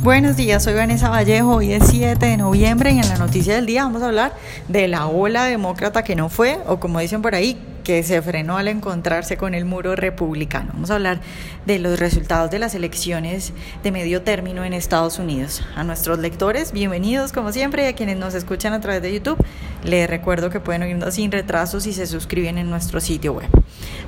Buenos 0.00 0.36
días, 0.36 0.62
soy 0.62 0.74
Vanessa 0.74 1.10
Vallejo, 1.10 1.56
hoy 1.56 1.72
es 1.72 1.88
7 1.88 2.24
de 2.24 2.36
noviembre 2.36 2.92
y 2.92 3.00
en 3.00 3.08
la 3.08 3.18
noticia 3.18 3.56
del 3.56 3.66
día 3.66 3.82
vamos 3.82 4.00
a 4.02 4.06
hablar 4.06 4.32
de 4.68 4.86
la 4.86 5.08
ola 5.08 5.46
demócrata 5.46 6.04
que 6.04 6.14
no 6.14 6.28
fue, 6.28 6.60
o 6.68 6.78
como 6.78 7.00
dicen 7.00 7.20
por 7.20 7.34
ahí, 7.34 7.60
que 7.82 8.04
se 8.04 8.22
frenó 8.22 8.58
al 8.58 8.68
encontrarse 8.68 9.36
con 9.36 9.54
el 9.54 9.64
muro 9.64 9.96
republicano. 9.96 10.70
Vamos 10.74 10.92
a 10.92 10.94
hablar 10.94 11.20
de 11.66 11.80
los 11.80 11.98
resultados 11.98 12.50
de 12.50 12.60
las 12.60 12.76
elecciones 12.76 13.52
de 13.82 13.90
medio 13.90 14.22
término 14.22 14.62
en 14.62 14.72
Estados 14.72 15.18
Unidos. 15.18 15.64
A 15.74 15.82
nuestros 15.82 16.20
lectores, 16.20 16.70
bienvenidos 16.70 17.32
como 17.32 17.50
siempre 17.50 17.84
y 17.84 17.86
a 17.86 17.94
quienes 17.94 18.18
nos 18.18 18.34
escuchan 18.34 18.74
a 18.74 18.80
través 18.80 19.02
de 19.02 19.12
YouTube, 19.12 19.42
les 19.84 20.08
recuerdo 20.08 20.50
que 20.50 20.60
pueden 20.60 20.82
oírnos 20.82 21.14
sin 21.14 21.32
retrasos 21.32 21.84
si 21.84 21.92
se 21.92 22.06
suscriben 22.06 22.58
en 22.58 22.70
nuestro 22.70 23.00
sitio 23.00 23.34
web. 23.34 23.48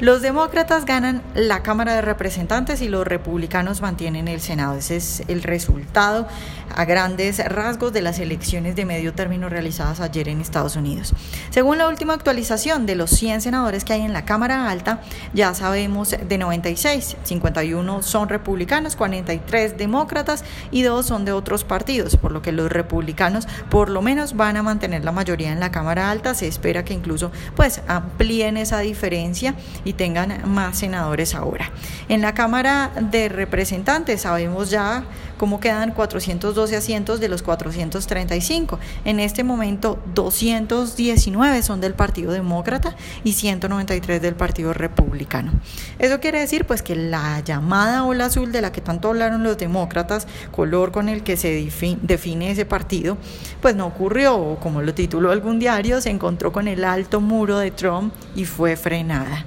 Los 0.01 0.23
demócratas 0.23 0.85
ganan 0.85 1.23
la 1.35 1.63
Cámara 1.63 1.95
de 1.95 2.03
Representantes 2.03 2.81
y 2.81 2.89
los 2.89 3.07
republicanos 3.07 3.81
mantienen 3.81 4.29
el 4.29 4.41
Senado. 4.41 4.77
Ese 4.77 4.97
es 4.97 5.23
el 5.29 5.43
resultado 5.43 6.27
a 6.75 6.85
grandes 6.85 7.45
rasgos 7.45 7.93
de 7.93 8.03
las 8.03 8.19
elecciones 8.19 8.77
de 8.77 8.85
medio 8.85 9.13
término 9.13 9.49
realizadas 9.49 10.01
ayer 10.01 10.29
en 10.29 10.41
Estados 10.41 10.77
Unidos. 10.77 11.13
Según 11.51 11.79
la 11.79 11.89
última 11.89 12.15
actualización 12.15 12.87
de 12.87 12.97
los 12.97 13.11
100 13.11 13.43
senadores, 13.43 13.85
que 13.85 13.93
hay 13.93 14.03
en 14.03 14.13
la 14.13 14.25
Cámara 14.25 14.71
Alta, 14.71 15.01
ya 15.35 15.55
sabemos 15.55 16.11
de 16.11 16.39
96, 16.39 17.17
51 17.23 18.03
son 18.03 18.29
republicanos, 18.29 18.97
43 18.97 19.77
demócratas 19.77 20.45
y 20.71 20.83
dos 20.83 21.07
son 21.07 21.25
de 21.25 21.33
otros 21.33 21.65
partidos, 21.65 22.17
por 22.17 22.33
lo 22.33 22.43
que 22.43 22.53
los 22.53 22.71
republicanos 22.71 23.47
por 23.69 23.91
lo 23.91 24.03
menos 24.03 24.37
van 24.37 24.57
a 24.57 24.63
mantener 24.63 25.05
la 25.05 25.13
mayoría 25.13 25.53
en 25.53 25.60
la 25.61 25.71
Cámara 25.71 26.11
Alta. 26.11 26.35
Se 26.35 26.49
espera 26.49 26.85
que 26.85 26.95
incluso 26.95 27.31
pues 27.55 27.81
amplíen 27.87 28.57
esa 28.57 28.81
diferencia 28.81 29.55
y 29.85 29.93
tengan 29.93 30.49
más 30.51 30.79
senadores 30.79 31.35
ahora. 31.35 31.71
En 32.09 32.21
la 32.21 32.35
Cámara 32.35 32.91
de 33.01 33.29
Representantes 33.29 34.23
sabemos 34.23 34.71
ya 34.71 35.05
cómo 35.41 35.61
quedan 35.61 35.93
412 35.93 36.77
asientos 36.77 37.21
de 37.21 37.29
los 37.29 37.43
435. 37.43 38.79
En 39.05 39.21
este 39.21 39.45
momento 39.45 39.99
219 40.15 41.63
son 41.63 41.81
del 41.81 41.95
Partido 41.95 42.33
Demócrata 42.33 42.95
y 43.25 43.33
100 43.33 43.51
193 43.51 44.23
del 44.23 44.35
Partido 44.35 44.73
Republicano. 44.73 45.53
Eso 45.99 46.21
quiere 46.21 46.41
decir 46.41 46.67
pues 46.67 46.83
que 46.83 46.95
la 46.95 47.41
llamada 47.41 48.05
ola 48.05 48.27
azul 48.27 48.53
de 48.53 48.61
la 48.61 48.73
que 48.73 48.81
tanto 48.81 49.09
hablaron 49.09 49.43
los 49.43 49.59
demócratas, 49.59 50.27
color 50.53 50.93
con 50.93 51.09
el 51.09 51.23
que 51.23 51.37
se 51.37 51.71
define 52.03 52.51
ese 52.51 52.65
partido, 52.65 53.17
pues 53.61 53.75
no 53.75 53.87
ocurrió, 53.87 54.59
como 54.61 54.83
lo 54.83 54.95
tituló 54.95 55.33
algún 55.33 55.59
diario, 55.59 56.01
se 56.01 56.11
encontró 56.11 56.53
con 56.53 56.69
el 56.69 56.85
alto 56.85 57.21
muro 57.21 57.59
de 57.59 57.71
Trump 57.71 58.15
y 58.37 58.45
fue 58.45 58.77
frenada. 58.77 59.45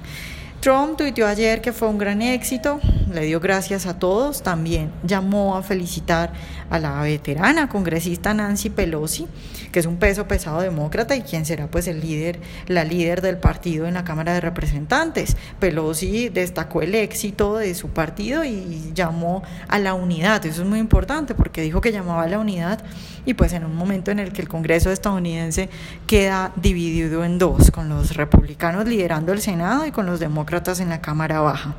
Trump 0.64 0.96
tuiteó 0.96 1.26
ayer 1.26 1.60
que 1.60 1.74
fue 1.74 1.88
un 1.88 1.98
gran 1.98 2.22
éxito, 2.22 2.80
le 3.12 3.26
dio 3.26 3.38
gracias 3.38 3.84
a 3.84 3.98
todos, 3.98 4.42
también 4.42 4.90
llamó 5.02 5.58
a 5.58 5.62
felicitar 5.62 6.32
a 6.70 6.78
la 6.78 7.02
veterana 7.02 7.68
congresista 7.68 8.32
Nancy 8.32 8.70
Pelosi, 8.70 9.26
que 9.72 9.80
es 9.80 9.84
un 9.84 9.98
peso 9.98 10.26
pesado 10.26 10.62
demócrata 10.62 11.16
y 11.16 11.20
quien 11.20 11.44
será 11.44 11.66
pues 11.66 11.86
el 11.86 12.00
líder, 12.00 12.40
la 12.66 12.82
líder 12.82 13.20
del 13.20 13.36
partido 13.36 13.86
en 13.86 13.92
la 13.92 14.04
Cámara 14.04 14.32
de 14.32 14.40
Representantes. 14.40 15.36
Pelosi 15.60 16.30
destacó 16.30 16.80
el 16.80 16.94
éxito 16.94 17.58
de 17.58 17.74
su 17.74 17.90
partido 17.90 18.42
y 18.42 18.90
llamó 18.94 19.42
a 19.68 19.78
la 19.78 19.92
unidad, 19.92 20.46
eso 20.46 20.62
es 20.62 20.66
muy 20.66 20.78
importante 20.78 21.34
porque 21.34 21.60
dijo 21.60 21.82
que 21.82 21.92
llamaba 21.92 22.22
a 22.22 22.28
la 22.28 22.38
unidad 22.38 22.82
y 23.26 23.34
pues 23.34 23.52
en 23.52 23.66
un 23.66 23.76
momento 23.76 24.10
en 24.10 24.18
el 24.18 24.32
que 24.32 24.40
el 24.40 24.48
Congreso 24.48 24.90
estadounidense 24.90 25.68
queda 26.06 26.52
dividido 26.56 27.22
en 27.22 27.38
dos, 27.38 27.70
con 27.70 27.90
los 27.90 28.16
republicanos 28.16 28.86
liderando 28.86 29.32
el 29.34 29.42
Senado 29.42 29.86
y 29.86 29.90
con 29.90 30.06
los 30.06 30.20
demócratas 30.20 30.53
en 30.80 30.88
la 30.88 31.00
Cámara 31.00 31.40
Baja. 31.40 31.74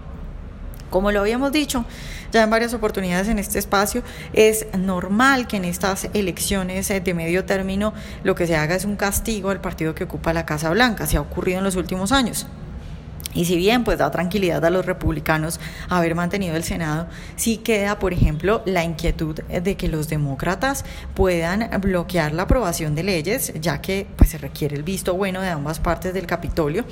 Como 0.89 1.11
lo 1.11 1.21
habíamos 1.21 1.51
dicho 1.51 1.85
ya 2.31 2.43
en 2.43 2.49
varias 2.49 2.73
oportunidades 2.73 3.27
en 3.29 3.39
este 3.39 3.59
espacio, 3.59 4.03
es 4.33 4.67
normal 4.77 5.47
que 5.47 5.57
en 5.57 5.65
estas 5.65 6.09
elecciones 6.13 6.89
de 6.89 7.13
medio 7.13 7.45
término 7.45 7.93
lo 8.23 8.35
que 8.35 8.47
se 8.47 8.55
haga 8.55 8.75
es 8.75 8.85
un 8.85 8.95
castigo 8.97 9.49
al 9.49 9.61
partido 9.61 9.95
que 9.95 10.03
ocupa 10.03 10.33
la 10.33 10.45
Casa 10.45 10.69
Blanca. 10.69 11.07
Se 11.07 11.17
ha 11.17 11.21
ocurrido 11.21 11.59
en 11.59 11.63
los 11.63 11.75
últimos 11.75 12.11
años. 12.11 12.47
Y 13.35 13.45
si 13.45 13.57
bien 13.57 13.83
pues 13.83 13.99
da 13.99 14.09
tranquilidad 14.09 14.65
a 14.65 14.69
los 14.71 14.85
republicanos 14.85 15.59
haber 15.89 16.15
mantenido 16.15 16.55
el 16.55 16.63
Senado, 16.63 17.07
sí 17.35 17.57
queda, 17.57 17.99
por 17.99 18.13
ejemplo, 18.13 18.63
la 18.65 18.83
inquietud 18.83 19.35
de 19.35 19.75
que 19.75 19.87
los 19.87 20.07
demócratas 20.07 20.85
puedan 21.13 21.69
bloquear 21.81 22.33
la 22.33 22.43
aprobación 22.43 22.95
de 22.95 23.03
leyes, 23.03 23.53
ya 23.59 23.81
que 23.81 24.07
pues 24.15 24.31
se 24.31 24.37
requiere 24.37 24.75
el 24.75 24.83
visto 24.83 25.13
bueno 25.13 25.41
de 25.41 25.49
ambas 25.49 25.79
partes 25.79 26.13
del 26.13 26.25
Capitolio 26.25 26.85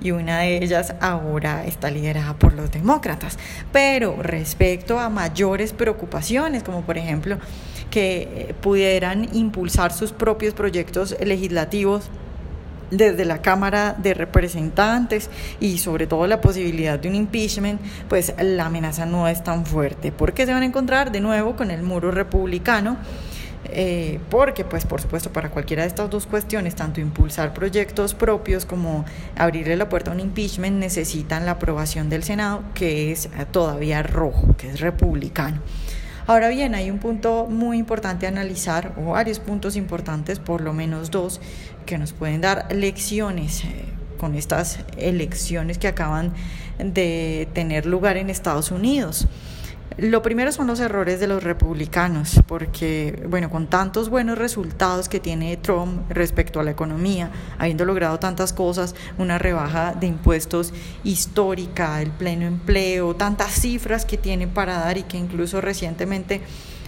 y 0.00 0.10
una 0.10 0.40
de 0.40 0.64
ellas 0.64 0.94
ahora 1.00 1.64
está 1.66 1.90
liderada 1.90 2.34
por 2.38 2.54
los 2.54 2.70
demócratas. 2.70 3.38
Pero 3.70 4.16
respecto 4.22 4.98
a 4.98 5.10
mayores 5.10 5.72
preocupaciones, 5.72 6.62
como 6.62 6.82
por 6.82 6.96
ejemplo 6.98 7.38
que 7.90 8.54
pudieran 8.60 9.28
impulsar 9.34 9.92
sus 9.92 10.12
propios 10.12 10.54
proyectos 10.54 11.16
legislativos 11.20 12.08
desde 12.90 13.24
la 13.24 13.42
Cámara 13.42 13.94
de 13.96 14.14
Representantes 14.14 15.30
y 15.60 15.78
sobre 15.78 16.06
todo 16.06 16.26
la 16.26 16.40
posibilidad 16.40 16.98
de 16.98 17.08
un 17.08 17.14
impeachment, 17.14 17.80
pues 18.08 18.34
la 18.40 18.66
amenaza 18.66 19.06
no 19.06 19.28
es 19.28 19.42
tan 19.44 19.66
fuerte, 19.66 20.12
porque 20.12 20.46
se 20.46 20.52
van 20.52 20.62
a 20.62 20.66
encontrar 20.66 21.12
de 21.12 21.20
nuevo 21.20 21.56
con 21.56 21.70
el 21.70 21.82
muro 21.82 22.10
republicano. 22.10 22.96
Eh, 23.72 24.18
porque 24.30 24.64
pues 24.64 24.86
por 24.86 25.02
supuesto 25.02 25.32
para 25.32 25.50
cualquiera 25.50 25.82
de 25.82 25.88
estas 25.88 26.08
dos 26.08 26.26
cuestiones, 26.26 26.74
tanto 26.74 27.00
impulsar 27.00 27.52
proyectos 27.52 28.14
propios 28.14 28.64
como 28.64 29.04
abrirle 29.36 29.76
la 29.76 29.88
puerta 29.88 30.10
a 30.10 30.14
un 30.14 30.20
impeachment, 30.20 30.78
necesitan 30.78 31.44
la 31.44 31.52
aprobación 31.52 32.08
del 32.08 32.24
Senado, 32.24 32.62
que 32.74 33.12
es 33.12 33.28
todavía 33.52 34.02
rojo, 34.02 34.56
que 34.56 34.70
es 34.70 34.80
republicano. 34.80 35.60
Ahora 36.26 36.48
bien, 36.48 36.74
hay 36.74 36.90
un 36.90 36.98
punto 36.98 37.46
muy 37.48 37.78
importante 37.78 38.26
a 38.26 38.28
analizar, 38.28 38.94
o 38.98 39.12
varios 39.12 39.38
puntos 39.38 39.76
importantes, 39.76 40.38
por 40.38 40.60
lo 40.60 40.72
menos 40.72 41.10
dos, 41.10 41.40
que 41.86 41.98
nos 41.98 42.12
pueden 42.12 42.40
dar 42.40 42.66
lecciones 42.72 43.64
eh, 43.64 43.84
con 44.18 44.34
estas 44.34 44.80
elecciones 44.96 45.78
que 45.78 45.88
acaban 45.88 46.32
de 46.78 47.48
tener 47.52 47.86
lugar 47.86 48.16
en 48.16 48.30
Estados 48.30 48.70
Unidos. 48.70 49.26
Lo 49.96 50.22
primero 50.22 50.52
son 50.52 50.68
los 50.68 50.78
errores 50.80 51.18
de 51.18 51.26
los 51.26 51.42
republicanos, 51.42 52.40
porque, 52.46 53.24
bueno, 53.28 53.50
con 53.50 53.66
tantos 53.66 54.08
buenos 54.08 54.38
resultados 54.38 55.08
que 55.08 55.18
tiene 55.18 55.56
Trump 55.56 56.10
respecto 56.10 56.60
a 56.60 56.62
la 56.62 56.70
economía, 56.70 57.30
habiendo 57.58 57.84
logrado 57.84 58.18
tantas 58.18 58.52
cosas, 58.52 58.94
una 59.18 59.38
rebaja 59.38 59.92
de 59.92 60.06
impuestos 60.06 60.72
histórica, 61.02 62.00
el 62.00 62.10
pleno 62.12 62.46
empleo, 62.46 63.14
tantas 63.16 63.52
cifras 63.52 64.04
que 64.04 64.16
tiene 64.16 64.46
para 64.46 64.78
dar 64.78 64.96
y 64.96 65.02
que 65.02 65.18
incluso 65.18 65.60
recientemente 65.60 66.40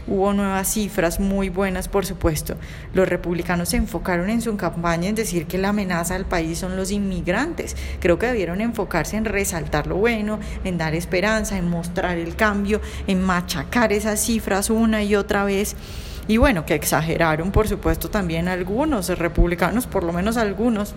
Hubo 0.06 0.32
nuevas 0.32 0.68
cifras 0.68 1.20
muy 1.20 1.48
buenas, 1.48 1.86
por 1.86 2.04
supuesto. 2.04 2.56
Los 2.92 3.08
republicanos 3.08 3.68
se 3.68 3.76
enfocaron 3.76 4.30
en 4.30 4.40
su 4.40 4.56
campaña 4.56 5.08
en 5.08 5.14
decir 5.14 5.46
que 5.46 5.58
la 5.58 5.68
amenaza 5.68 6.16
al 6.16 6.26
país 6.26 6.58
son 6.58 6.76
los 6.76 6.90
inmigrantes. 6.90 7.76
Creo 8.00 8.18
que 8.18 8.26
debieron 8.26 8.60
enfocarse 8.60 9.16
en 9.16 9.24
resaltar 9.24 9.86
lo 9.86 9.96
bueno, 9.96 10.40
en 10.64 10.76
dar 10.76 10.94
esperanza, 10.94 11.56
en 11.56 11.68
mostrar 11.68 12.18
el 12.18 12.34
cambio, 12.34 12.80
en 13.06 13.22
machacar 13.22 13.92
esas 13.92 14.20
cifras 14.20 14.70
una 14.70 15.04
y 15.04 15.14
otra 15.14 15.44
vez. 15.44 15.76
Y 16.26 16.36
bueno, 16.36 16.66
que 16.66 16.74
exageraron, 16.74 17.52
por 17.52 17.68
supuesto, 17.68 18.10
también 18.10 18.48
algunos 18.48 19.08
republicanos, 19.18 19.86
por 19.86 20.02
lo 20.02 20.12
menos 20.12 20.36
algunos 20.36 20.94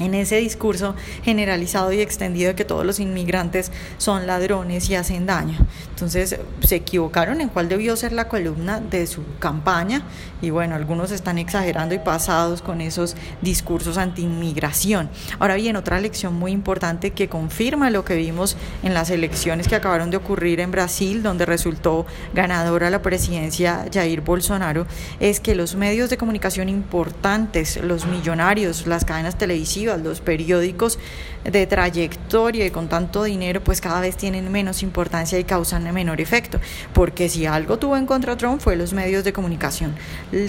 en 0.00 0.14
ese 0.14 0.36
discurso 0.36 0.96
generalizado 1.22 1.92
y 1.92 2.00
extendido 2.00 2.48
de 2.48 2.54
que 2.56 2.64
todos 2.64 2.84
los 2.84 2.98
inmigrantes 2.98 3.70
son 3.98 4.26
ladrones 4.26 4.90
y 4.90 4.96
hacen 4.96 5.26
daño. 5.26 5.58
Entonces 5.90 6.36
se 6.64 6.76
equivocaron 6.76 7.40
en 7.40 7.48
cuál 7.48 7.68
debió 7.68 7.94
ser 7.94 8.12
la 8.12 8.28
columna 8.28 8.80
de 8.80 9.06
su 9.06 9.22
campaña 9.38 10.02
y 10.42 10.50
bueno, 10.50 10.74
algunos 10.74 11.10
están 11.10 11.38
exagerando 11.38 11.94
y 11.94 11.98
pasados 11.98 12.62
con 12.62 12.80
esos 12.80 13.14
discursos 13.42 13.98
anti-inmigración. 13.98 15.10
Ahora 15.38 15.54
bien, 15.56 15.76
otra 15.76 16.00
lección 16.00 16.34
muy 16.34 16.52
importante 16.52 17.10
que 17.10 17.28
confirma 17.28 17.90
lo 17.90 18.04
que 18.04 18.16
vimos 18.16 18.56
en 18.82 18.94
las 18.94 19.10
elecciones 19.10 19.68
que 19.68 19.76
acabaron 19.76 20.10
de 20.10 20.16
ocurrir 20.16 20.60
en 20.60 20.70
Brasil, 20.70 21.22
donde 21.22 21.44
resultó 21.44 22.06
ganadora 22.34 22.88
la 22.88 23.02
presidencia 23.02 23.86
Jair 23.92 24.22
Bolsonaro, 24.22 24.86
es 25.20 25.40
que 25.40 25.54
los 25.54 25.74
medios 25.74 26.08
de 26.08 26.16
comunicación 26.16 26.68
importantes, 26.68 27.76
los 27.82 28.06
millonarios, 28.06 28.86
las 28.86 29.04
cadenas 29.04 29.36
televisivas, 29.36 29.89
los 29.96 30.20
periódicos 30.20 30.98
de 31.44 31.66
trayectoria 31.66 32.66
y 32.66 32.70
con 32.70 32.88
tanto 32.88 33.24
dinero, 33.24 33.62
pues 33.62 33.80
cada 33.80 34.00
vez 34.00 34.16
tienen 34.16 34.50
menos 34.52 34.82
importancia 34.82 35.38
y 35.38 35.44
causan 35.44 35.90
menor 35.92 36.20
efecto. 36.20 36.60
Porque 36.92 37.28
si 37.28 37.46
algo 37.46 37.78
tuvo 37.78 37.96
en 37.96 38.06
contra 38.06 38.36
Trump 38.36 38.60
fue 38.60 38.76
los 38.76 38.92
medios 38.92 39.24
de 39.24 39.32
comunicación. 39.32 39.94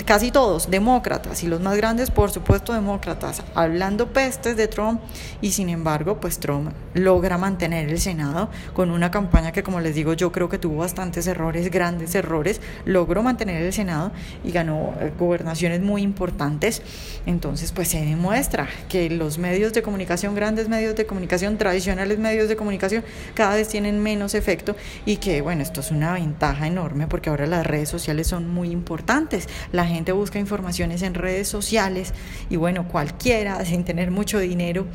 Casi 0.05 0.31
todos, 0.31 0.69
demócratas 0.69 1.43
y 1.43 1.47
los 1.47 1.61
más 1.61 1.77
grandes, 1.77 2.11
por 2.11 2.31
supuesto, 2.31 2.73
demócratas, 2.73 3.43
hablando 3.55 4.11
pestes 4.11 4.57
de 4.57 4.67
Trump 4.67 5.01
y 5.41 5.51
sin 5.51 5.69
embargo, 5.69 6.19
pues 6.19 6.39
Trump 6.39 6.71
logra 6.93 7.37
mantener 7.37 7.89
el 7.89 7.99
Senado 7.99 8.49
con 8.73 8.91
una 8.91 9.11
campaña 9.11 9.51
que, 9.51 9.63
como 9.63 9.79
les 9.79 9.95
digo, 9.95 10.13
yo 10.13 10.31
creo 10.31 10.49
que 10.49 10.57
tuvo 10.57 10.77
bastantes 10.77 11.27
errores, 11.27 11.71
grandes 11.71 12.15
errores, 12.15 12.61
logró 12.85 13.23
mantener 13.23 13.61
el 13.61 13.73
Senado 13.73 14.11
y 14.43 14.51
ganó 14.51 14.93
eh, 14.99 15.11
gobernaciones 15.17 15.81
muy 15.81 16.01
importantes. 16.01 16.81
Entonces, 17.25 17.71
pues 17.71 17.87
se 17.87 18.03
demuestra 18.03 18.67
que 18.89 19.09
los 19.09 19.30
los 19.31 19.37
medios 19.37 19.71
de 19.71 19.81
comunicación, 19.81 20.35
grandes 20.35 20.67
medios 20.67 20.93
de 20.93 21.05
comunicación, 21.05 21.57
tradicionales 21.57 22.19
medios 22.19 22.49
de 22.49 22.57
comunicación, 22.57 23.05
cada 23.33 23.55
vez 23.55 23.69
tienen 23.69 24.03
menos 24.03 24.35
efecto 24.35 24.75
y 25.05 25.17
que, 25.17 25.39
bueno, 25.39 25.61
esto 25.61 25.79
es 25.79 25.89
una 25.89 26.11
ventaja 26.11 26.67
enorme 26.67 27.07
porque 27.07 27.29
ahora 27.29 27.47
las 27.47 27.65
redes 27.65 27.87
sociales 27.87 28.27
son 28.27 28.49
muy 28.49 28.71
importantes. 28.71 29.47
La 29.71 29.85
gente 29.85 30.11
busca 30.11 30.37
informaciones 30.37 31.01
en 31.01 31.13
redes 31.13 31.47
sociales 31.47 32.13
y, 32.49 32.57
bueno, 32.57 32.89
cualquiera, 32.89 33.63
sin 33.65 33.85
tener 33.85 34.11
mucho 34.11 34.37
dinero, 34.37 34.85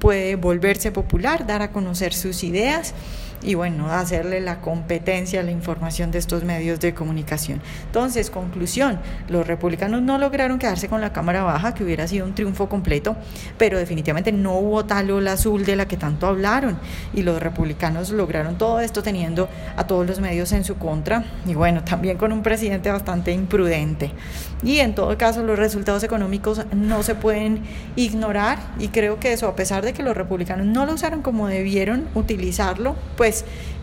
puede 0.00 0.34
volverse 0.34 0.90
popular, 0.90 1.46
dar 1.46 1.62
a 1.62 1.70
conocer 1.70 2.14
sus 2.14 2.42
ideas 2.42 2.94
y 3.44 3.54
bueno, 3.54 3.92
hacerle 3.92 4.40
la 4.40 4.60
competencia 4.60 5.40
a 5.40 5.42
la 5.42 5.50
información 5.50 6.10
de 6.10 6.18
estos 6.18 6.44
medios 6.44 6.80
de 6.80 6.94
comunicación. 6.94 7.60
Entonces, 7.86 8.30
conclusión, 8.30 8.98
los 9.28 9.46
republicanos 9.46 10.02
no 10.02 10.18
lograron 10.18 10.58
quedarse 10.58 10.88
con 10.88 11.00
la 11.00 11.12
Cámara 11.12 11.42
Baja, 11.42 11.74
que 11.74 11.84
hubiera 11.84 12.08
sido 12.08 12.24
un 12.26 12.34
triunfo 12.34 12.68
completo, 12.68 13.16
pero 13.58 13.78
definitivamente 13.78 14.32
no 14.32 14.54
hubo 14.58 14.84
tal 14.84 15.10
ola 15.10 15.32
azul 15.32 15.64
de 15.64 15.76
la 15.76 15.86
que 15.86 15.96
tanto 15.96 16.26
hablaron 16.26 16.78
y 17.12 17.22
los 17.22 17.42
republicanos 17.42 18.10
lograron 18.10 18.56
todo 18.56 18.80
esto 18.80 19.02
teniendo 19.02 19.48
a 19.76 19.86
todos 19.86 20.06
los 20.06 20.20
medios 20.20 20.52
en 20.52 20.64
su 20.64 20.76
contra 20.76 21.24
y 21.46 21.54
bueno, 21.54 21.84
también 21.84 22.16
con 22.16 22.32
un 22.32 22.42
presidente 22.42 22.90
bastante 22.90 23.32
imprudente. 23.32 24.12
Y 24.62 24.78
en 24.78 24.94
todo 24.94 25.16
caso, 25.18 25.42
los 25.42 25.58
resultados 25.58 26.02
económicos 26.04 26.62
no 26.74 27.02
se 27.02 27.14
pueden 27.14 27.60
ignorar 27.96 28.58
y 28.78 28.88
creo 28.88 29.20
que 29.20 29.32
eso, 29.32 29.46
a 29.46 29.56
pesar 29.56 29.84
de 29.84 29.92
que 29.92 30.02
los 30.02 30.16
republicanos 30.16 30.66
no 30.66 30.86
lo 30.86 30.94
usaron 30.94 31.20
como 31.20 31.48
debieron 31.48 32.08
utilizarlo, 32.14 32.96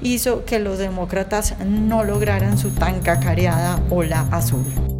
hizo 0.01 0.45
que 0.45 0.59
los 0.59 0.77
demócratas 0.77 1.55
no 1.65 2.03
lograran 2.03 2.57
su 2.57 2.71
tan 2.71 3.01
cacareada 3.01 3.79
ola 3.89 4.27
azul. 4.31 4.90